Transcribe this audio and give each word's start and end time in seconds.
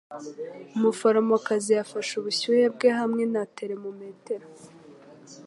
Umuforomokazi 0.75 1.69
yafashe 1.79 2.11
ubushyuhe 2.17 2.65
bwe 2.75 2.89
hamwe 2.99 3.23
na 3.33 3.43
termometero. 3.57 4.47